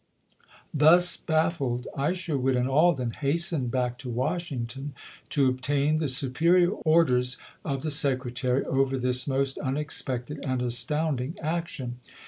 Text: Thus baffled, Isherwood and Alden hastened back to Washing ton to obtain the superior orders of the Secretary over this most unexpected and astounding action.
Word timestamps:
Thus 0.73 1.15
baffled, 1.15 1.85
Isherwood 1.95 2.55
and 2.55 2.67
Alden 2.67 3.11
hastened 3.11 3.69
back 3.69 3.99
to 3.99 4.09
Washing 4.09 4.65
ton 4.65 4.95
to 5.29 5.47
obtain 5.47 5.99
the 5.99 6.07
superior 6.07 6.71
orders 6.71 7.37
of 7.63 7.83
the 7.83 7.91
Secretary 7.91 8.65
over 8.65 8.97
this 8.97 9.27
most 9.27 9.59
unexpected 9.59 10.43
and 10.43 10.59
astounding 10.63 11.37
action. 11.39 11.99